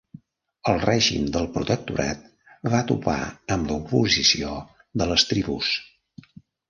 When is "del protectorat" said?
1.35-2.23